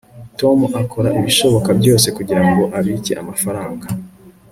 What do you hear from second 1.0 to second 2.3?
ibishoboka byose